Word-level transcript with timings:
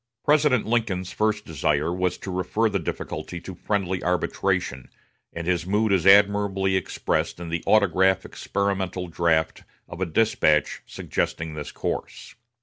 President 0.25 0.65
Lincoln's 0.65 1.11
first 1.11 1.45
desire 1.45 1.93
was 1.93 2.17
to 2.17 2.31
refer 2.31 2.69
the 2.69 2.79
difficulty 2.79 3.39
to 3.41 3.53
friendly 3.53 4.01
arbitration, 4.03 4.89
and 5.31 5.45
his 5.45 5.67
mood 5.67 5.91
is 5.91 6.07
admirably 6.07 6.75
expressed 6.75 7.39
in 7.39 7.49
the 7.49 7.63
autograph 7.67 8.25
experimental 8.25 9.07
draft 9.07 9.63
of 9.87 10.01
a 10.01 10.07
despatch 10.07 10.81
suggesting 10.87 11.53
this 11.53 11.71
course. 11.71 12.33